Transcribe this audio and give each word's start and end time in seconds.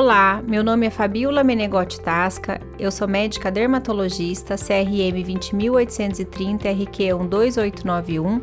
Olá, 0.00 0.40
meu 0.46 0.62
nome 0.62 0.86
é 0.86 0.90
Fabiola 0.90 1.42
Menegotti 1.42 2.00
Tasca, 2.00 2.60
eu 2.78 2.88
sou 2.88 3.08
médica 3.08 3.50
dermatologista, 3.50 4.54
CRM 4.54 5.24
20830 5.24 6.68
RQ 6.70 7.26
12891 7.28 8.40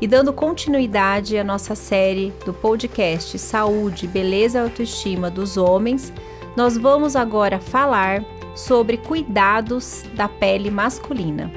e 0.00 0.06
dando 0.06 0.32
continuidade 0.32 1.36
à 1.36 1.44
nossa 1.44 1.74
série 1.74 2.32
do 2.46 2.54
podcast 2.54 3.38
Saúde, 3.38 4.08
Beleza 4.08 4.56
e 4.56 4.62
Autoestima 4.62 5.30
dos 5.30 5.58
Homens, 5.58 6.10
nós 6.56 6.78
vamos 6.78 7.16
agora 7.16 7.60
falar 7.60 8.24
sobre 8.56 8.96
cuidados 8.96 10.04
da 10.14 10.26
pele 10.26 10.70
masculina. 10.70 11.52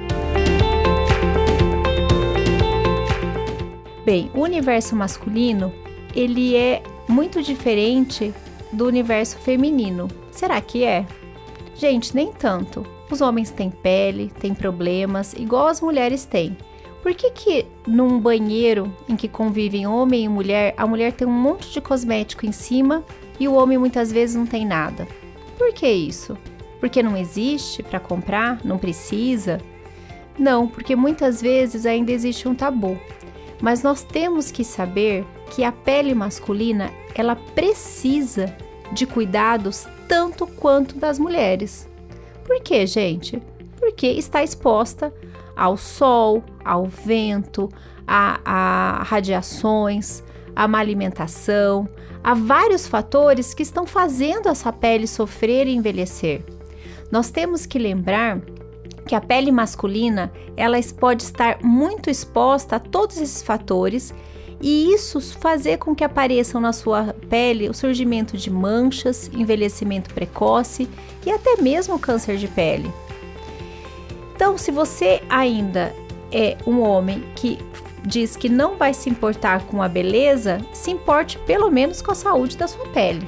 Bem, 4.04 4.30
o 4.34 4.42
universo 4.42 4.94
masculino, 4.94 5.72
ele 6.14 6.54
é 6.54 6.84
muito 7.08 7.42
diferente 7.42 8.34
do 8.72 8.86
universo 8.86 9.38
feminino. 9.38 10.08
Será 10.32 10.60
que 10.62 10.84
é? 10.84 11.06
Gente, 11.76 12.16
nem 12.16 12.32
tanto. 12.32 12.86
Os 13.10 13.22
homens 13.22 13.52
têm 13.52 13.70
pele, 13.70 14.32
têm 14.40 14.54
problemas, 14.54 15.34
igual 15.34 15.68
as 15.68 15.80
mulheres 15.80 16.26
têm. 16.26 16.58
Por 17.02 17.14
que, 17.14 17.32
que 17.32 17.66
num 17.88 18.20
banheiro 18.20 18.94
em 19.08 19.16
que 19.16 19.30
convivem 19.30 19.88
homem 19.88 20.26
e 20.26 20.30
mulher, 20.30 20.74
a 20.76 20.86
mulher 20.86 21.14
tem 21.14 21.28
um 21.28 21.32
monte 21.32 21.72
de 21.72 21.80
cosmético 21.80 22.46
em 22.46 22.52
cima 22.52 23.04
e 23.40 23.48
o 23.48 23.54
homem 23.54 23.78
muitas 23.78 24.12
vezes 24.12 24.36
não 24.36 24.46
tem 24.46 24.66
nada? 24.66 25.08
Por 25.58 25.74
que 25.74 25.88
isso? 25.88 26.38
Porque 26.80 27.02
não 27.02 27.16
existe 27.16 27.82
para 27.82 28.00
comprar? 28.00 28.60
Não 28.66 28.78
precisa? 28.78 29.60
Não, 30.38 30.68
porque 30.68 30.96
muitas 30.96 31.42
vezes 31.42 31.86
ainda 31.86 32.12
existe 32.12 32.48
um 32.48 32.54
tabu. 32.54 33.00
Mas 33.62 33.82
nós 33.82 34.04
temos 34.04 34.52
que 34.52 34.64
saber 34.64 35.26
que 35.52 35.64
a 35.64 35.72
pele 35.72 36.14
masculina, 36.14 36.92
ela 37.16 37.36
precisa 37.36 38.56
de 38.92 39.06
cuidados 39.06 39.88
tanto 40.08 40.48
quanto 40.48 40.98
das 40.98 41.20
mulheres. 41.20 41.90
Por 42.46 42.62
quê, 42.62 42.86
gente? 42.86 43.42
Porque 43.80 44.08
está 44.08 44.44
exposta 44.44 45.14
ao 45.56 45.76
sol, 45.76 46.44
ao 46.64 46.86
vento, 46.86 47.70
a, 48.08 48.40
a 48.46 49.04
radiações, 49.04 50.24
a 50.56 50.68
má 50.68 50.80
alimentação, 50.80 51.88
a 52.24 52.34
vários 52.34 52.88
fatores 52.88 53.54
que 53.54 53.64
estão 53.64 53.86
fazendo 53.86 54.50
essa 54.50 54.72
pele 54.72 55.08
sofrer 55.08 55.68
e 55.68 55.76
envelhecer. 55.76 56.44
Nós 57.12 57.30
temos 57.30 57.66
que 57.66 57.80
lembrar 57.80 58.42
que 59.06 59.16
a 59.16 59.22
pele 59.22 59.52
masculina 59.52 60.32
ela 60.56 60.78
pode 61.00 61.24
estar 61.24 61.64
muito 61.64 62.10
exposta 62.10 62.76
a 62.76 62.80
todos 62.80 63.18
esses 63.18 63.42
fatores 63.42 64.14
e 64.62 64.94
isso 64.94 65.22
fazer 65.22 65.78
com 65.78 65.96
que 65.96 66.04
apareçam 66.04 66.60
na 66.60 66.74
sua 66.74 67.16
pele 67.30 67.70
o 67.70 67.74
surgimento 67.74 68.36
de 68.38 68.50
manchas, 68.50 69.30
envelhecimento 69.34 70.14
precoce 70.14 70.90
e 71.26 71.32
até 71.32 71.62
mesmo 71.62 72.00
câncer 72.00 72.38
de 72.38 72.48
pele. 72.48 72.92
Então, 74.36 74.58
se 74.58 74.72
você 74.72 75.22
ainda 75.30 75.94
é 76.32 76.58
um 76.66 76.82
homem 76.82 77.24
que 77.36 77.60
diz 78.04 78.36
que 78.36 78.50
não 78.50 78.76
vai 78.76 78.94
se 78.94 79.10
importar 79.10 79.66
com 79.66 79.82
a 79.82 79.88
beleza, 79.88 80.60
se 80.74 80.92
importe 80.92 81.38
pelo 81.40 81.70
menos 81.70 82.02
com 82.02 82.12
a 82.12 82.16
saúde 82.16 82.58
da 82.58 82.68
sua 82.68 82.86
pele. 82.88 83.22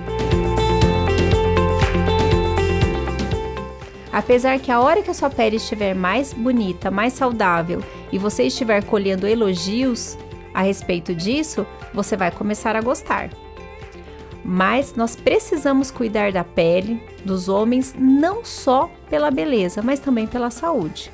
Apesar 4.12 4.60
que 4.60 4.72
a 4.72 4.80
hora 4.80 5.02
que 5.02 5.12
a 5.12 5.14
sua 5.14 5.30
pele 5.30 5.58
estiver 5.58 5.94
mais 5.94 6.34
bonita, 6.34 6.90
mais 6.90 7.14
saudável 7.14 7.84
e 8.12 8.18
você 8.18 8.44
estiver 8.44 8.84
colhendo 8.84 9.28
elogios 9.28 10.18
a 10.54 10.62
respeito 10.62 11.14
disso, 11.14 11.66
você 11.94 12.16
vai 12.16 12.32
começar 12.32 12.76
a 12.76 12.82
gostar. 12.82 13.30
Mas 14.44 14.96
nós 14.96 15.16
precisamos 15.16 15.92
cuidar 15.92 16.32
da 16.32 16.44
pele 16.44 17.02
dos 17.24 17.50
homens 17.50 17.94
não 17.98 18.44
só 18.44 18.90
pela 19.10 19.30
beleza, 19.30 19.82
mas 19.82 20.00
também 20.00 20.26
pela 20.26 20.50
saúde. 20.50 21.12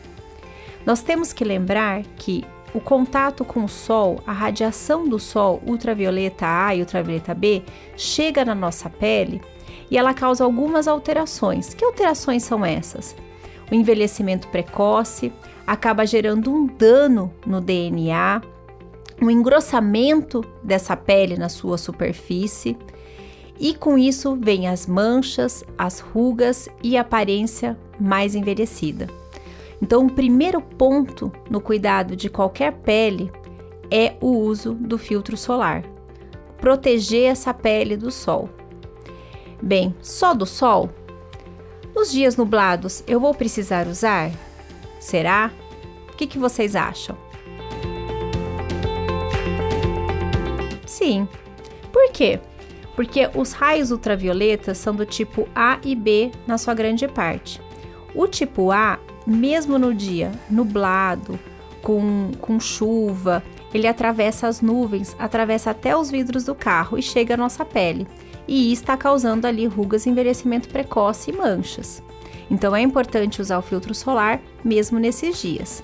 Nós 0.86 1.02
temos 1.02 1.34
que 1.34 1.44
lembrar 1.44 2.04
que 2.18 2.46
o 2.74 2.80
contato 2.80 3.44
com 3.44 3.64
o 3.64 3.70
sol, 3.70 4.22
a 4.28 4.34
radiação 4.34 5.08
do 5.08 5.18
sol 5.18 5.62
ultravioleta 5.66 6.46
A 6.46 6.76
e 6.76 6.82
ultravioleta 6.82 7.34
B, 7.34 7.64
chega 7.96 8.46
na 8.46 8.54
nossa 8.54 8.90
pele 8.90 9.42
e 9.90 9.98
ela 9.98 10.14
causa 10.14 10.44
algumas 10.44 10.88
alterações. 10.88 11.74
Que 11.74 11.86
alterações 11.86 12.44
são 12.44 12.66
essas? 12.66 13.16
O 13.72 13.74
envelhecimento 13.74 14.48
precoce 14.50 15.32
acaba 15.66 16.06
gerando 16.06 16.54
um 16.54 16.68
dano 16.68 17.34
no 17.46 17.60
DNA, 17.60 18.42
um 19.22 19.30
engrossamento 19.30 20.44
dessa 20.64 20.96
pele 20.96 21.38
na 21.38 21.50
sua 21.50 21.78
superfície, 21.78 22.78
e 23.60 23.74
com 23.74 23.98
isso 23.98 24.36
vem 24.36 24.68
as 24.68 24.86
manchas, 24.86 25.64
as 25.78 26.00
rugas 26.00 26.68
e 26.84 26.98
a 26.98 27.02
aparência 27.02 27.78
mais 28.00 28.36
envelhecida. 28.36 29.08
Então, 29.82 30.06
o 30.06 30.12
primeiro 30.12 30.62
ponto 30.62 31.32
no 31.50 31.62
cuidado 31.62 32.16
de 32.16 32.30
qualquer 32.30 32.74
pele 32.74 33.32
é 33.92 34.16
o 34.20 34.28
uso 34.28 34.74
do 34.74 34.98
filtro 34.98 35.38
solar. 35.38 35.84
Proteger 36.58 37.32
essa 37.32 37.54
pele 37.54 37.96
do 37.96 38.12
sol. 38.12 38.50
Bem, 39.62 39.96
só 40.02 40.34
do 40.34 40.46
sol? 40.46 40.90
Nos 41.96 42.12
dias 42.12 42.36
nublados 42.36 43.04
eu 43.08 43.20
vou 43.20 43.34
precisar 43.34 43.88
usar? 43.88 44.32
Será? 45.00 45.52
O 46.12 46.18
que, 46.18 46.28
que 46.28 46.40
vocês 46.40 46.76
acham? 46.76 47.16
Sim. 51.06 51.28
Por 51.94 52.12
quê? 52.12 52.40
Porque 52.96 53.30
os 53.36 53.52
raios 53.52 53.92
ultravioletas 53.92 54.80
são 54.80 54.96
do 54.96 55.06
tipo 55.06 55.48
A 55.54 55.78
e 55.84 55.94
B 55.94 56.32
na 56.48 56.58
sua 56.58 56.74
grande 56.74 57.08
parte. 57.08 57.62
O 58.16 58.28
tipo 58.28 58.72
A, 58.72 58.98
mesmo 59.28 59.78
no 59.78 59.94
dia 59.94 60.32
nublado, 60.50 61.40
com, 61.84 62.32
com 62.42 62.60
chuva, 62.60 63.44
ele 63.72 63.86
atravessa 63.88 64.48
as 64.48 64.62
nuvens, 64.62 65.16
atravessa 65.20 65.70
até 65.70 65.96
os 65.96 66.10
vidros 66.10 66.46
do 66.46 66.56
carro 66.56 66.98
e 66.98 67.04
chega 67.04 67.36
à 67.36 67.38
nossa 67.38 67.64
pele 67.64 68.08
e 68.48 68.72
está 68.72 68.98
causando 68.98 69.46
ali 69.46 69.68
rugas, 69.68 70.08
envelhecimento 70.08 70.70
precoce 70.70 71.30
e 71.30 71.36
manchas. 71.36 72.02
Então 72.50 72.76
é 72.76 72.82
importante 72.82 73.42
usar 73.42 73.60
o 73.60 73.62
filtro 73.62 73.94
solar 73.94 74.42
mesmo 74.64 74.98
nesses 74.98 75.40
dias. 75.40 75.84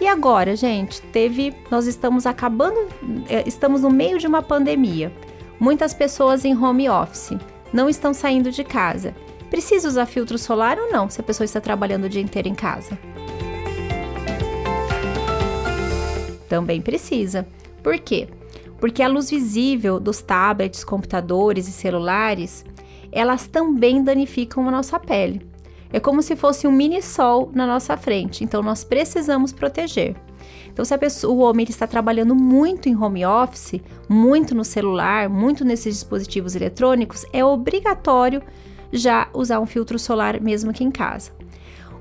E 0.00 0.06
agora, 0.06 0.56
gente, 0.56 1.00
teve, 1.00 1.54
nós 1.70 1.86
estamos 1.86 2.26
acabando, 2.26 2.88
é, 3.28 3.46
estamos 3.46 3.82
no 3.82 3.90
meio 3.90 4.18
de 4.18 4.26
uma 4.26 4.42
pandemia. 4.42 5.12
Muitas 5.60 5.94
pessoas 5.94 6.44
em 6.44 6.56
home 6.56 6.88
office 6.88 7.36
não 7.72 7.88
estão 7.88 8.12
saindo 8.12 8.50
de 8.50 8.64
casa. 8.64 9.14
Precisa 9.48 9.86
usar 9.86 10.06
filtro 10.06 10.38
solar 10.38 10.78
ou 10.78 10.90
não 10.90 11.08
se 11.08 11.20
a 11.20 11.24
pessoa 11.24 11.44
está 11.44 11.60
trabalhando 11.60 12.04
o 12.04 12.08
dia 12.08 12.22
inteiro 12.22 12.48
em 12.48 12.54
casa? 12.54 12.98
Também 16.48 16.80
precisa. 16.80 17.46
Por 17.82 17.98
quê? 17.98 18.28
porque 18.82 19.00
a 19.00 19.06
luz 19.06 19.30
visível 19.30 20.00
dos 20.00 20.20
tablets, 20.22 20.82
computadores 20.82 21.68
e 21.68 21.70
celulares, 21.70 22.64
elas 23.12 23.46
também 23.46 24.02
danificam 24.02 24.66
a 24.66 24.72
nossa 24.72 24.98
pele. 24.98 25.46
É 25.92 26.00
como 26.00 26.22
se 26.22 26.34
fosse 26.34 26.66
um 26.66 26.72
mini 26.72 27.02
sol 27.02 27.50
na 27.54 27.66
nossa 27.66 27.96
frente, 27.96 28.42
então 28.42 28.62
nós 28.62 28.82
precisamos 28.82 29.52
proteger. 29.52 30.16
Então, 30.72 30.84
se 30.84 30.96
pessoa, 30.96 31.34
o 31.34 31.38
homem 31.40 31.66
está 31.68 31.86
trabalhando 31.86 32.34
muito 32.34 32.88
em 32.88 32.96
home 32.96 33.24
office, 33.26 33.80
muito 34.08 34.54
no 34.54 34.64
celular, 34.64 35.28
muito 35.28 35.64
nesses 35.64 35.94
dispositivos 35.94 36.56
eletrônicos, 36.56 37.26
é 37.32 37.44
obrigatório 37.44 38.42
já 38.90 39.28
usar 39.34 39.60
um 39.60 39.66
filtro 39.66 39.98
solar 39.98 40.40
mesmo 40.40 40.70
aqui 40.70 40.82
em 40.82 40.90
casa. 40.90 41.30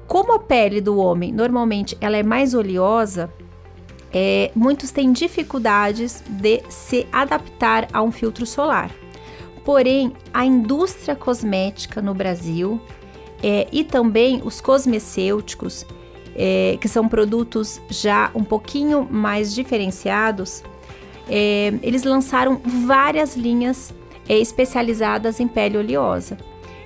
Como 0.08 0.34
a 0.34 0.40
pele 0.40 0.80
do 0.80 0.98
homem 0.98 1.32
normalmente 1.32 1.98
ela 2.00 2.18
é 2.18 2.24
mais 2.24 2.54
oleosa, 2.54 3.32
é, 4.14 4.52
muitos 4.56 4.92
têm 4.92 5.12
dificuldades 5.12 6.24
de 6.28 6.62
se 6.70 7.08
adaptar 7.12 7.88
a 7.94 8.02
um 8.02 8.12
filtro 8.12 8.46
solar. 8.46 8.92
Porém, 9.64 10.14
a 10.34 10.46
indústria 10.46 11.16
cosmética 11.16 12.02
no 12.02 12.14
Brasil 12.14 12.82
é, 13.44 13.68
e 13.72 13.84
também 13.84 14.42
os 14.44 14.62
cosmecêuticos, 14.62 15.86
é, 16.36 16.78
que 16.80 16.88
são 16.88 17.08
produtos 17.08 17.82
já 17.90 18.32
um 18.34 18.44
pouquinho 18.44 19.08
mais 19.10 19.54
diferenciados, 19.54 20.64
é, 21.30 21.74
eles 21.82 22.04
lançaram 22.04 22.62
várias 22.86 23.36
linhas 23.36 23.94
é, 24.28 24.38
especializadas 24.38 25.40
em 25.40 25.48
pele 25.48 25.78
oleosa. 25.78 26.38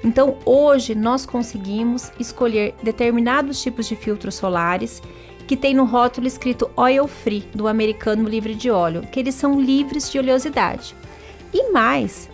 Então, 0.03 0.37
hoje 0.45 0.93
nós 0.93 1.25
conseguimos 1.25 2.11
escolher 2.19 2.75
determinados 2.83 3.61
tipos 3.61 3.87
de 3.87 3.95
filtros 3.95 4.35
solares 4.35 5.01
que 5.47 5.55
tem 5.55 5.73
no 5.73 5.83
rótulo 5.83 6.27
escrito 6.27 6.69
Oil 6.75 7.07
Free, 7.07 7.47
do 7.53 7.67
americano 7.67 8.27
livre 8.27 8.55
de 8.55 8.69
óleo, 8.69 9.01
que 9.11 9.19
eles 9.19 9.35
são 9.35 9.59
livres 9.59 10.11
de 10.11 10.17
oleosidade. 10.17 10.95
E 11.53 11.71
mais, 11.71 12.29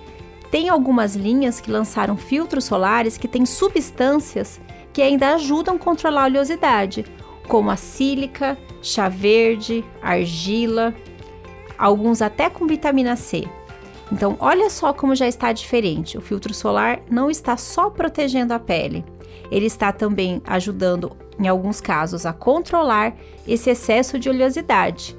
tem 0.52 0.68
algumas 0.68 1.16
linhas 1.16 1.62
que 1.62 1.72
lançaram 1.72 2.18
filtros 2.18 2.66
solares 2.66 3.18
que 3.18 3.28
têm 3.28 3.46
substâncias 3.46 4.60
que 4.92 5.02
ainda 5.02 5.36
ajudam 5.36 5.76
a 5.76 5.80
controlar 5.80 6.24
a 6.24 6.26
oleosidade, 6.26 7.06
como 7.48 7.72
a 7.72 7.78
sílica, 7.78 8.58
chá 8.82 9.08
verde, 9.08 9.86
argila, 10.02 10.94
alguns 11.78 12.22
até 12.22 12.50
com 12.50 12.68
vitamina 12.68 13.16
C. 13.16 13.48
Então, 14.12 14.36
olha 14.42 14.70
só 14.70 14.92
como 14.92 15.16
já 15.16 15.26
está 15.26 15.54
diferente. 15.54 16.18
O 16.18 16.22
filtro 16.22 16.54
solar 16.54 17.00
não 17.10 17.32
está 17.32 17.56
só 17.56 17.90
protegendo 17.90 18.54
a 18.54 18.60
pele, 18.60 19.06
ele 19.50 19.68
está 19.68 19.94
também 19.94 20.42
ajudando, 20.46 21.16
em 21.40 21.48
alguns 21.48 21.80
casos, 21.80 22.26
a 22.26 22.34
controlar 22.34 23.16
esse 23.48 23.70
excesso 23.70 24.20
de 24.20 24.30
oleosidade 24.30 25.18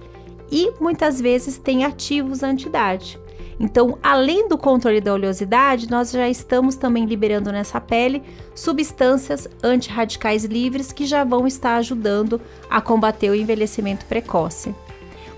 e 0.50 0.70
muitas 0.79 1.19
vezes 1.19 1.56
tem 1.56 1.87
ativos 1.87 2.43
anti-idade. 2.43 3.19
Então, 3.62 3.97
além 4.03 4.49
do 4.49 4.59
controle 4.59 5.00
da 5.00 5.14
oleosidade, 5.14 5.88
nós 5.88 6.11
já 6.11 6.29
estamos 6.29 6.75
também 6.75 7.05
liberando 7.05 7.53
nessa 7.53 7.81
pele 7.81 8.20
substâncias 8.56 9.47
antirradicais 9.62 10.44
livres 10.44 10.93
que 10.93 11.06
já 11.06 11.23
vão 11.23 11.47
estar 11.47 11.76
ajudando 11.76 12.41
a 12.69 12.81
combater 12.81 13.31
o 13.31 13.37
envelhecimento 13.37 14.05
precoce. 14.06 14.75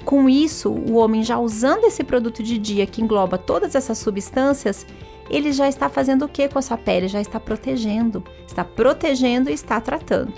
Com 0.06 0.26
isso, 0.26 0.71
o 0.71 0.94
homem 0.94 1.23
já 1.23 1.38
usando 1.38 1.85
esse 1.85 2.03
produto 2.03 2.43
de 2.43 2.56
dia 2.56 2.87
que 2.87 3.03
engloba 3.03 3.37
todas 3.37 3.75
essas 3.75 3.99
substâncias, 3.99 4.87
ele 5.29 5.53
já 5.53 5.69
está 5.69 5.91
fazendo 5.91 6.25
o 6.25 6.29
que 6.29 6.49
com 6.49 6.59
essa 6.59 6.79
pele? 6.79 7.09
Já 7.09 7.20
está 7.20 7.38
protegendo, 7.38 8.25
está 8.47 8.65
protegendo 8.65 9.50
e 9.50 9.53
está 9.53 9.79
tratando. 9.82 10.32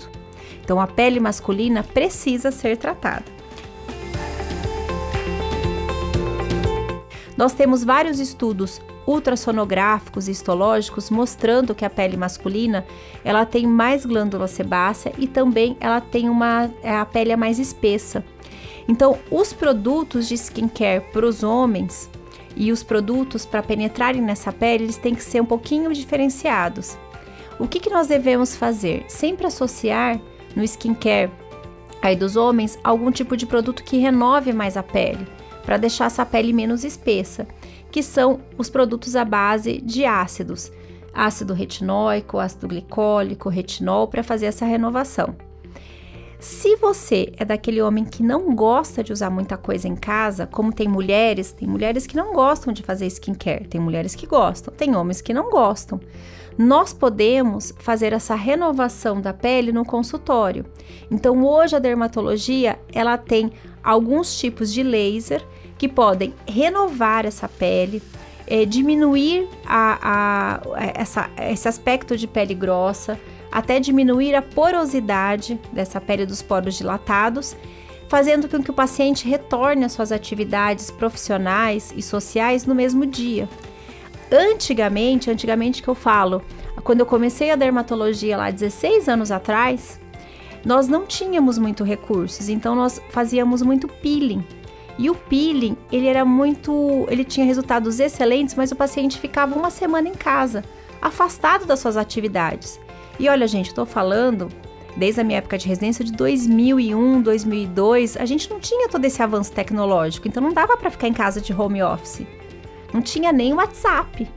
Então, 0.61 0.81
a 0.81 0.87
pele 0.87 1.21
masculina 1.21 1.83
precisa 1.83 2.51
ser 2.51 2.75
tratada. 2.75 3.36
Nós 7.37 7.53
temos 7.53 7.83
vários 7.83 8.19
estudos 8.19 8.81
ultrassonográficos 9.05 10.27
e 10.27 10.31
histológicos 10.31 11.11
mostrando 11.11 11.75
que 11.75 11.85
a 11.85 11.89
pele 11.89 12.17
masculina 12.17 12.83
ela 13.23 13.45
tem 13.45 13.67
mais 13.67 14.05
glândula 14.05 14.47
sebácea 14.47 15.13
e 15.17 15.27
também 15.27 15.77
ela 15.79 16.01
tem 16.01 16.27
uma 16.27 16.69
é, 16.81 16.95
a 16.95 17.05
pele 17.05 17.31
é 17.31 17.37
mais 17.37 17.59
espessa. 17.59 18.25
Então, 18.87 19.19
os 19.29 19.53
produtos 19.53 20.27
de 20.27 20.33
skincare 20.33 21.05
para 21.13 21.25
os 21.25 21.43
homens 21.43 22.09
e 22.55 22.71
os 22.71 22.81
produtos 22.81 23.45
para 23.45 23.61
penetrarem 23.61 24.21
nessa 24.21 24.51
pele, 24.51 24.85
eles 24.85 24.97
têm 24.97 25.13
que 25.13 25.23
ser 25.23 25.41
um 25.41 25.45
pouquinho 25.45 25.93
diferenciados. 25.93 26.97
O 27.59 27.67
que, 27.67 27.79
que 27.79 27.89
nós 27.89 28.07
devemos 28.07 28.55
fazer? 28.55 29.05
Sempre 29.07 29.45
associar 29.45 30.19
no 30.55 30.63
skincare 30.63 31.31
aí 32.01 32.15
dos 32.15 32.35
homens 32.35 32.79
algum 32.83 33.11
tipo 33.11 33.37
de 33.37 33.45
produto 33.45 33.83
que 33.83 33.97
renove 33.97 34.53
mais 34.53 34.75
a 34.75 34.83
pele 34.83 35.36
para 35.67 35.75
deixar 35.75 36.05
essa 36.05 36.25
pele 36.25 36.53
menos 36.53 36.85
espessa, 36.85 37.45
que 37.91 38.01
são 38.01 38.39
os 38.57 38.69
produtos 38.69 39.17
à 39.17 39.25
base 39.25 39.81
de 39.81 40.05
ácidos, 40.05 40.71
ácido 41.13 41.53
retinóico, 41.53 42.39
ácido 42.39 42.69
glicólico, 42.69 43.49
retinol, 43.49 44.07
para 44.07 44.23
fazer 44.23 44.45
essa 44.45 44.65
renovação. 44.65 45.35
Se 46.39 46.77
você 46.77 47.33
é 47.35 47.43
daquele 47.43 47.81
homem 47.81 48.05
que 48.05 48.23
não 48.23 48.55
gosta 48.55 49.03
de 49.03 49.11
usar 49.11 49.29
muita 49.29 49.57
coisa 49.57 49.89
em 49.89 49.95
casa, 49.97 50.47
como 50.47 50.71
tem 50.71 50.87
mulheres, 50.87 51.51
tem 51.51 51.67
mulheres 51.67 52.07
que 52.07 52.15
não 52.15 52.31
gostam 52.31 52.71
de 52.71 52.81
fazer 52.81 53.05
skincare, 53.07 53.67
tem 53.67 53.81
mulheres 53.81 54.15
que 54.15 54.25
gostam, 54.25 54.73
tem 54.73 54.95
homens 54.95 55.19
que 55.19 55.33
não 55.33 55.49
gostam. 55.49 55.99
Nós 56.57 56.93
podemos 56.93 57.73
fazer 57.79 58.13
essa 58.13 58.35
renovação 58.35 59.19
da 59.19 59.33
pele 59.33 59.73
no 59.73 59.83
consultório. 59.83 60.65
Então, 61.11 61.43
hoje 61.43 61.75
a 61.75 61.79
dermatologia, 61.79 62.79
ela 62.93 63.17
tem 63.17 63.51
alguns 63.83 64.39
tipos 64.39 64.71
de 64.71 64.81
laser 64.81 65.45
que 65.77 65.87
podem 65.87 66.33
renovar 66.47 67.25
essa 67.25 67.47
pele, 67.47 68.01
é, 68.45 68.65
diminuir 68.65 69.47
a, 69.65 70.61
a, 70.75 70.91
essa, 70.95 71.29
esse 71.37 71.67
aspecto 71.67 72.17
de 72.17 72.27
pele 72.27 72.53
grossa, 72.53 73.19
até 73.51 73.79
diminuir 73.79 74.35
a 74.35 74.41
porosidade 74.41 75.59
dessa 75.71 76.01
pele 76.01 76.25
dos 76.25 76.41
poros 76.41 76.77
dilatados, 76.77 77.55
fazendo 78.09 78.47
com 78.47 78.63
que 78.63 78.71
o 78.71 78.73
paciente 78.73 79.27
retorne 79.27 79.85
às 79.85 79.91
suas 79.91 80.11
atividades 80.11 80.89
profissionais 80.89 81.93
e 81.95 82.01
sociais 82.01 82.65
no 82.65 82.73
mesmo 82.73 83.05
dia. 83.05 83.47
Antigamente, 84.31 85.29
antigamente 85.29 85.81
que 85.81 85.87
eu 85.87 85.95
falo, 85.95 86.41
quando 86.83 87.01
eu 87.01 87.05
comecei 87.05 87.51
a 87.51 87.55
dermatologia 87.55 88.37
lá 88.37 88.51
16 88.51 89.09
anos 89.09 89.31
atrás, 89.31 89.99
nós 90.65 90.87
não 90.87 91.05
tínhamos 91.05 91.57
muito 91.57 91.83
recursos, 91.83 92.49
então 92.49 92.75
nós 92.75 93.01
fazíamos 93.09 93.61
muito 93.61 93.87
peeling. 93.87 94.43
E 94.97 95.09
o 95.09 95.15
peeling, 95.15 95.77
ele 95.91 96.07
era 96.07 96.25
muito, 96.25 97.05
ele 97.09 97.23
tinha 97.23 97.45
resultados 97.45 97.99
excelentes, 97.99 98.55
mas 98.55 98.71
o 98.71 98.75
paciente 98.75 99.19
ficava 99.19 99.55
uma 99.55 99.69
semana 99.69 100.09
em 100.09 100.13
casa, 100.13 100.63
afastado 101.01 101.65
das 101.65 101.79
suas 101.79 101.97
atividades. 101.97 102.79
E 103.19 103.29
olha, 103.29 103.47
gente, 103.47 103.67
estou 103.67 103.85
falando 103.85 104.49
desde 104.95 105.21
a 105.21 105.23
minha 105.23 105.37
época 105.37 105.57
de 105.57 105.67
residência 105.67 106.03
de 106.03 106.11
2001, 106.11 107.21
2002, 107.21 108.17
a 108.17 108.25
gente 108.25 108.49
não 108.49 108.59
tinha 108.59 108.89
todo 108.89 109.05
esse 109.05 109.21
avanço 109.21 109.51
tecnológico, 109.51 110.27
então 110.27 110.41
não 110.41 110.51
dava 110.51 110.75
para 110.75 110.89
ficar 110.89 111.07
em 111.07 111.13
casa 111.13 111.39
de 111.39 111.53
home 111.53 111.83
office. 111.83 112.25
Não 112.91 113.01
tinha 113.01 113.31
nem 113.31 113.53
WhatsApp. 113.53 114.27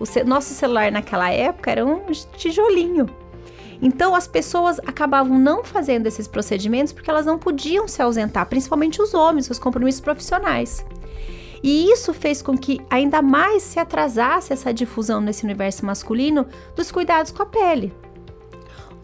O 0.00 0.04
nosso 0.26 0.54
celular 0.54 0.90
naquela 0.90 1.30
época 1.30 1.70
era 1.70 1.84
um 1.84 2.00
tijolinho. 2.36 3.06
Então 3.80 4.14
as 4.14 4.26
pessoas 4.26 4.78
acabavam 4.80 5.38
não 5.38 5.64
fazendo 5.64 6.06
esses 6.06 6.26
procedimentos 6.26 6.92
porque 6.92 7.10
elas 7.10 7.26
não 7.26 7.38
podiam 7.38 7.86
se 7.86 8.00
ausentar, 8.00 8.46
principalmente 8.46 9.00
os 9.00 9.14
homens, 9.14 9.50
os 9.50 9.58
compromissos 9.58 10.00
profissionais. 10.00 10.84
E 11.62 11.90
isso 11.90 12.12
fez 12.14 12.42
com 12.42 12.56
que 12.56 12.80
ainda 12.88 13.20
mais 13.20 13.62
se 13.62 13.78
atrasasse 13.78 14.52
essa 14.52 14.72
difusão 14.72 15.20
nesse 15.20 15.44
universo 15.44 15.84
masculino 15.84 16.46
dos 16.74 16.90
cuidados 16.90 17.32
com 17.32 17.42
a 17.42 17.46
pele. 17.46 17.92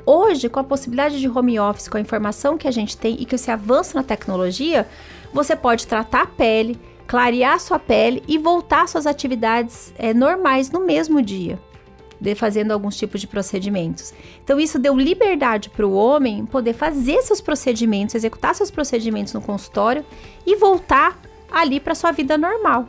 Hoje, 0.05 0.49
com 0.49 0.59
a 0.59 0.65
possibilidade 0.65 1.21
de 1.21 1.29
home 1.29 1.59
office, 1.61 1.89
com 1.89 1.97
a 1.97 2.01
informação 2.01 2.59
que 2.59 2.67
a 2.67 2.73
gente 2.73 2.97
tem 2.97 3.17
e 3.19 3.25
que 3.25 3.37
esse 3.37 3.51
avanço 3.51 3.97
na 3.97 4.03
tecnologia, 4.03 4.87
você 5.33 5.55
pode 5.55 5.87
tratar 5.87 6.23
a 6.23 6.27
pele, 6.27 6.79
clarear 7.07 7.55
a 7.55 7.59
sua 7.59 7.79
pele 7.79 8.23
e 8.27 8.37
voltar 8.37 8.83
às 8.83 8.91
suas 8.91 9.07
atividades 9.07 9.95
é, 9.97 10.13
normais 10.13 10.71
no 10.71 10.85
mesmo 10.85 11.23
dia 11.23 11.59
de 12.23 12.35
fazendo 12.35 12.71
alguns 12.71 12.97
tipos 12.97 13.21
de 13.21 13.27
procedimentos. 13.27 14.15
Então 14.43 14.61
isso 14.61 14.79
deu 14.79 14.97
liberdade 14.97 15.69
para 15.69 15.87
o 15.87 15.93
homem 15.93 16.47
poder 16.47 16.73
fazer 16.73 17.21
seus 17.23 17.41
procedimentos, 17.41 18.15
executar 18.15 18.55
seus 18.55 18.71
procedimentos 18.71 19.33
no 19.33 19.41
consultório 19.41 20.05
e 20.47 20.57
voltar 20.57 21.19
ali 21.51 21.81
para 21.81 21.95
sua 21.95 22.13
vida 22.13 22.39
normal. 22.39 22.87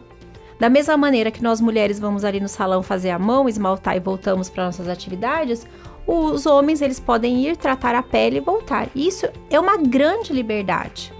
Da 0.59 0.69
mesma 0.69 0.95
maneira 0.95 1.31
que 1.31 1.44
nós 1.44 1.59
mulheres 1.59 2.00
vamos 2.00 2.24
ali 2.24 2.39
no 2.39 2.47
salão 2.47 2.83
fazer 2.83 3.09
a 3.09 3.19
mão, 3.19 3.50
esmaltar 3.50 3.97
e 3.97 4.00
voltamos 4.00 4.50
para 4.50 4.65
nossas 4.65 4.88
atividades, 4.88 5.68
os 6.06 6.45
homens 6.45 6.81
eles 6.81 7.00
podem 7.00 7.45
ir 7.47 7.57
tratar 7.57 7.95
a 7.95 8.03
pele 8.03 8.38
e 8.38 8.41
voltar. 8.41 8.88
Isso 8.95 9.27
é 9.50 9.59
uma 9.59 9.77
grande 9.77 10.31
liberdade. 10.31 11.12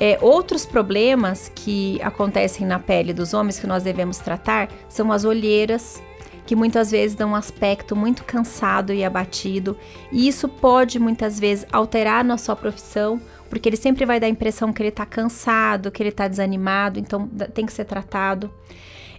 É, 0.00 0.16
outros 0.20 0.64
problemas 0.64 1.50
que 1.54 2.00
acontecem 2.02 2.66
na 2.66 2.78
pele 2.78 3.12
dos 3.12 3.34
homens 3.34 3.58
que 3.58 3.66
nós 3.66 3.82
devemos 3.82 4.18
tratar 4.18 4.68
são 4.88 5.10
as 5.10 5.24
olheiras, 5.24 6.00
que 6.46 6.54
muitas 6.54 6.90
vezes 6.90 7.16
dão 7.16 7.30
um 7.30 7.34
aspecto 7.34 7.96
muito 7.96 8.24
cansado 8.24 8.92
e 8.92 9.04
abatido, 9.04 9.76
e 10.12 10.28
isso 10.28 10.48
pode 10.48 10.98
muitas 11.00 11.38
vezes 11.38 11.66
alterar 11.72 12.24
na 12.24 12.38
sua 12.38 12.54
profissão, 12.54 13.20
porque 13.50 13.68
ele 13.68 13.76
sempre 13.76 14.06
vai 14.06 14.20
dar 14.20 14.28
a 14.28 14.30
impressão 14.30 14.72
que 14.72 14.80
ele 14.80 14.88
está 14.90 15.04
cansado, 15.04 15.90
que 15.90 16.02
ele 16.02 16.10
está 16.10 16.28
desanimado, 16.28 17.00
então 17.00 17.26
tem 17.52 17.66
que 17.66 17.72
ser 17.72 17.84
tratado. 17.84 18.52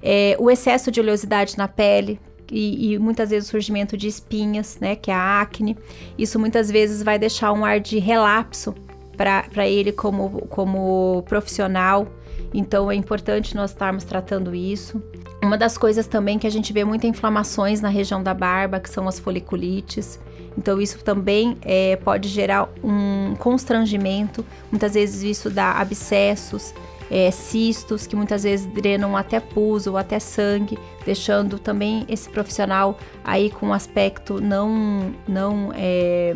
É, 0.01 0.37
o 0.39 0.49
excesso 0.49 0.89
de 0.89 1.01
oleosidade 1.01 1.57
na 1.57 1.67
pele, 1.67 2.19
e, 2.51 2.93
e, 2.93 2.97
muitas 2.97 3.29
vezes 3.29 3.47
o 3.47 3.51
surgimento 3.51 3.95
de 3.95 4.07
espinhas, 4.07 4.79
né, 4.79 4.95
que 4.95 5.11
é 5.11 5.13
a 5.13 5.39
acne. 5.39 5.77
Isso 6.17 6.39
muitas 6.39 6.71
vezes 6.71 7.03
vai 7.03 7.19
deixar 7.19 7.51
um 7.51 7.63
ar 7.63 7.79
de 7.79 7.99
relapso 7.99 8.73
para 9.19 9.67
ele 9.67 9.91
como, 9.91 10.47
como 10.47 11.21
profissional. 11.27 12.07
Então 12.53 12.89
é 12.89 12.95
importante 12.95 13.53
nós 13.53 13.71
estarmos 13.71 14.05
tratando 14.05 14.55
isso. 14.55 15.03
Uma 15.43 15.57
das 15.57 15.77
coisas 15.77 16.07
também 16.07 16.39
que 16.39 16.47
a 16.47 16.49
gente 16.49 16.71
vê 16.71 16.85
muitas 16.85 17.09
inflamações 17.09 17.81
na 17.81 17.89
região 17.89 18.23
da 18.23 18.33
barba, 18.33 18.79
que 18.79 18.89
são 18.89 19.09
as 19.09 19.19
foliculites. 19.19 20.17
Então 20.57 20.79
isso 20.79 21.03
também 21.03 21.57
é, 21.61 21.97
pode 21.97 22.29
gerar 22.29 22.69
um 22.81 23.35
constrangimento. 23.37 24.45
Muitas 24.71 24.93
vezes 24.93 25.21
isso 25.21 25.49
dá 25.49 25.73
abscessos, 25.73 26.73
é, 27.11 27.29
cistos, 27.29 28.07
que 28.07 28.15
muitas 28.15 28.43
vezes 28.43 28.67
drenam 28.67 29.17
até 29.17 29.41
pus 29.41 29.85
ou 29.85 29.97
até 29.97 30.17
sangue, 30.17 30.79
deixando 31.05 31.59
também 31.59 32.05
esse 32.07 32.29
profissional 32.29 32.97
aí 33.23 33.49
com 33.49 33.67
um 33.67 33.73
aspecto 33.73 34.39
não, 34.39 35.13
não 35.27 35.71
é, 35.75 36.33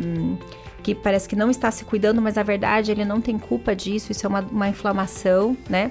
que 0.84 0.94
parece 0.94 1.26
que 1.26 1.34
não 1.34 1.50
está 1.50 1.70
se 1.70 1.82
cuidando, 1.84 2.20
mas 2.20 2.34
na 2.34 2.42
verdade 2.42 2.92
ele 2.92 3.06
não 3.06 3.18
tem 3.20 3.38
culpa 3.38 3.74
disso, 3.74 4.12
isso 4.12 4.26
é 4.26 4.28
uma, 4.28 4.40
uma 4.40 4.68
inflamação, 4.68 5.56
né? 5.68 5.90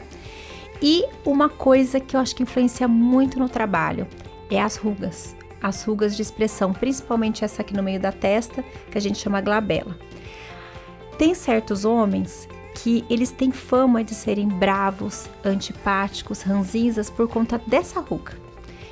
E 0.80 1.04
uma 1.26 1.50
coisa 1.50 2.00
que 2.00 2.16
eu 2.16 2.20
acho 2.20 2.36
que 2.36 2.44
influencia 2.44 2.88
muito 2.88 3.40
no 3.40 3.50
trabalho 3.50 4.08
é 4.52 4.62
as 4.62 4.76
rugas. 4.76 5.36
As 5.62 5.84
rugas 5.84 6.16
de 6.16 6.22
expressão, 6.22 6.74
principalmente 6.74 7.44
essa 7.44 7.64
aqui 7.64 7.74
no 7.74 7.82
meio 7.82 8.00
da 8.00 8.12
testa, 8.12 8.64
que 8.92 8.98
a 8.98 9.02
gente 9.02 9.18
chama 9.18 9.42
glabela. 9.42 9.98
Tem 11.18 11.34
certos 11.34 11.86
homens 11.86 12.48
que 12.76 13.04
eles 13.10 13.32
têm 13.32 13.52
fama 13.52 14.04
de 14.04 14.14
serem 14.14 14.48
bravos, 14.48 15.28
antipáticos, 15.44 16.42
ranzinzas 16.42 17.10
por 17.10 17.28
conta 17.28 17.60
dessa 17.66 18.00
ruga. 18.00 18.34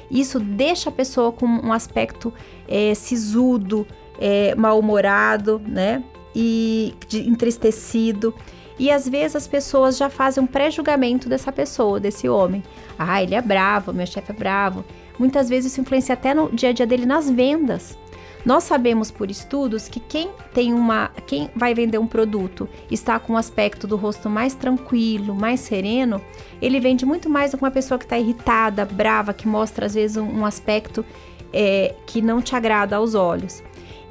Isso 0.09 0.39
deixa 0.39 0.89
a 0.89 0.93
pessoa 0.93 1.31
com 1.31 1.45
um 1.45 1.71
aspecto 1.71 2.33
é, 2.67 2.93
sisudo, 2.95 3.85
é, 4.21 4.53
mal-humorado, 4.55 5.59
né? 5.67 6.03
E 6.33 6.93
de, 7.07 7.27
entristecido. 7.27 8.33
E 8.77 8.91
às 8.91 9.09
vezes 9.09 9.35
as 9.35 9.47
pessoas 9.47 9.97
já 9.97 10.09
fazem 10.09 10.43
um 10.43 10.47
pré-julgamento 10.47 11.27
dessa 11.27 11.51
pessoa, 11.51 11.99
desse 11.99 12.29
homem. 12.29 12.63
Ah, 12.97 13.21
ele 13.21 13.35
é 13.35 13.41
bravo, 13.41 13.91
meu 13.91 14.05
chefe 14.05 14.31
é 14.31 14.35
bravo. 14.35 14.85
Muitas 15.19 15.49
vezes 15.49 15.71
isso 15.71 15.81
influencia 15.81 16.13
até 16.13 16.33
no 16.33 16.49
dia 16.51 16.69
a 16.69 16.73
dia 16.73 16.85
dele 16.85 17.05
nas 17.05 17.29
vendas. 17.29 17.97
Nós 18.43 18.63
sabemos 18.63 19.11
por 19.11 19.29
estudos 19.29 19.87
que 19.87 19.99
quem 19.99 20.31
tem 20.51 20.73
uma, 20.73 21.11
quem 21.27 21.49
vai 21.55 21.75
vender 21.75 21.99
um 21.99 22.07
produto 22.07 22.67
está 22.89 23.19
com 23.19 23.33
um 23.33 23.37
aspecto 23.37 23.85
do 23.85 23.95
rosto 23.95 24.29
mais 24.29 24.55
tranquilo, 24.55 25.35
mais 25.35 25.59
sereno, 25.59 26.19
ele 26.59 26.79
vende 26.79 27.05
muito 27.05 27.29
mais 27.29 27.51
do 27.51 27.57
que 27.57 27.63
uma 27.63 27.69
pessoa 27.69 27.99
que 27.99 28.05
está 28.05 28.17
irritada, 28.17 28.83
brava, 28.83 29.31
que 29.31 29.47
mostra 29.47 29.85
às 29.85 29.93
vezes 29.93 30.17
um, 30.17 30.39
um 30.39 30.45
aspecto 30.45 31.05
é, 31.53 31.93
que 32.07 32.19
não 32.19 32.41
te 32.41 32.55
agrada 32.55 32.95
aos 32.95 33.13
olhos. 33.13 33.61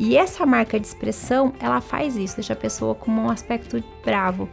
E 0.02 0.16
essa 0.16 0.46
marca 0.46 0.80
de 0.80 0.86
expressão, 0.86 1.52
ela 1.60 1.82
faz 1.82 2.16
isso, 2.16 2.36
deixa 2.36 2.54
a 2.54 2.56
pessoa 2.56 2.94
com 2.94 3.10
um 3.10 3.28
aspecto 3.28 3.84
bravo. 4.02 4.48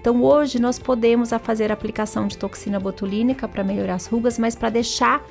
Então 0.00 0.22
hoje 0.22 0.60
nós 0.60 0.78
podemos 0.78 1.30
fazer 1.42 1.72
aplicação 1.72 2.28
de 2.28 2.38
toxina 2.38 2.78
botulínica 2.78 3.48
para 3.48 3.64
melhorar 3.64 3.96
as 3.96 4.06
rugas, 4.06 4.38
mas 4.38 4.54
para 4.54 4.70
deixar 4.70 5.26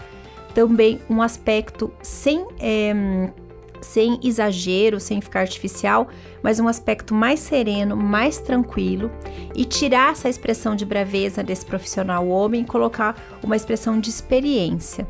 também 0.53 0.99
um 1.09 1.21
aspecto 1.21 1.89
sem 2.01 2.45
é, 2.59 3.31
sem 3.79 4.19
exagero, 4.21 4.99
sem 4.99 5.21
ficar 5.21 5.39
artificial, 5.39 6.09
mas 6.43 6.59
um 6.59 6.67
aspecto 6.67 7.15
mais 7.15 7.39
sereno, 7.39 7.95
mais 7.95 8.39
tranquilo 8.39 9.09
e 9.55 9.63
tirar 9.63 10.11
essa 10.11 10.27
expressão 10.27 10.75
de 10.75 10.85
braveza 10.85 11.41
desse 11.41 11.65
profissional 11.65 12.27
homem 12.27 12.63
e 12.63 12.65
colocar 12.65 13.15
uma 13.41 13.55
expressão 13.55 14.01
de 14.01 14.09
experiência. 14.09 15.07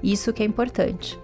Isso 0.00 0.32
que 0.32 0.44
é 0.44 0.46
importante. 0.46 1.18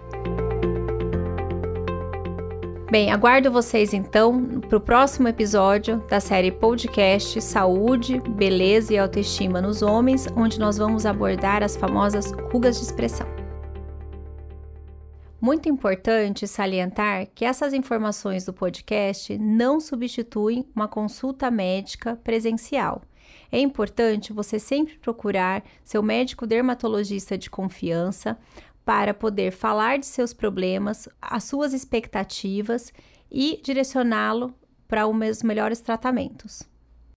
Bem, 2.88 3.10
aguardo 3.10 3.50
vocês 3.50 3.92
então 3.92 4.60
para 4.60 4.78
o 4.78 4.80
próximo 4.80 5.26
episódio 5.26 5.98
da 6.08 6.20
série 6.20 6.52
podcast 6.52 7.42
Saúde, 7.42 8.20
Beleza 8.20 8.94
e 8.94 8.98
Autoestima 8.98 9.60
nos 9.60 9.82
Homens, 9.82 10.28
onde 10.36 10.60
nós 10.60 10.78
vamos 10.78 11.04
abordar 11.04 11.64
as 11.64 11.76
famosas 11.76 12.30
rugas 12.52 12.76
de 12.76 12.84
expressão. 12.84 13.26
Muito 15.40 15.68
importante 15.68 16.46
salientar 16.46 17.26
que 17.34 17.44
essas 17.44 17.74
informações 17.74 18.44
do 18.44 18.52
podcast 18.52 19.36
não 19.36 19.80
substituem 19.80 20.64
uma 20.72 20.86
consulta 20.86 21.50
médica 21.50 22.14
presencial. 22.22 23.02
É 23.50 23.58
importante 23.58 24.32
você 24.32 24.58
sempre 24.58 24.96
procurar 24.98 25.64
seu 25.84 26.02
médico 26.02 26.46
dermatologista 26.46 27.36
de 27.36 27.50
confiança 27.50 28.36
para 28.86 29.12
poder 29.12 29.50
falar 29.50 29.98
de 29.98 30.06
seus 30.06 30.32
problemas, 30.32 31.08
as 31.20 31.42
suas 31.42 31.74
expectativas 31.74 32.92
e 33.28 33.60
direcioná-lo 33.60 34.54
para 34.86 35.08
os 35.08 35.42
melhores 35.42 35.80
tratamentos. 35.80 36.62